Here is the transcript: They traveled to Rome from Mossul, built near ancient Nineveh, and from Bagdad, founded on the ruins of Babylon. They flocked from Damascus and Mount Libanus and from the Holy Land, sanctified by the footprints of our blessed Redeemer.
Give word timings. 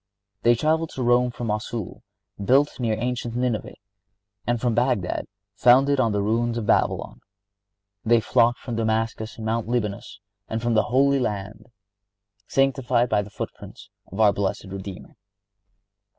They 0.41 0.55
traveled 0.55 0.89
to 0.95 1.03
Rome 1.03 1.29
from 1.29 1.45
Mossul, 1.49 2.01
built 2.43 2.79
near 2.79 2.95
ancient 2.97 3.35
Nineveh, 3.35 3.75
and 4.47 4.59
from 4.59 4.73
Bagdad, 4.73 5.27
founded 5.53 5.99
on 5.99 6.11
the 6.11 6.23
ruins 6.23 6.57
of 6.57 6.65
Babylon. 6.65 7.21
They 8.03 8.19
flocked 8.19 8.57
from 8.57 8.77
Damascus 8.77 9.35
and 9.37 9.45
Mount 9.45 9.67
Libanus 9.67 10.19
and 10.47 10.59
from 10.59 10.73
the 10.73 10.85
Holy 10.85 11.19
Land, 11.19 11.67
sanctified 12.47 13.09
by 13.09 13.21
the 13.21 13.29
footprints 13.29 13.91
of 14.11 14.19
our 14.19 14.33
blessed 14.33 14.65
Redeemer. 14.69 15.17